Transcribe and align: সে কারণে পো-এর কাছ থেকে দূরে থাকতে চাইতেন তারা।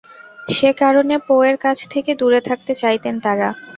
সে 0.47 0.69
কারণে 0.81 1.15
পো-এর 1.27 1.55
কাছ 1.57 1.77
থেকে 1.93 2.11
দূরে 2.15 2.39
থাকতে 2.49 2.73
চাইতেন 2.81 3.15
তারা। 3.25 3.49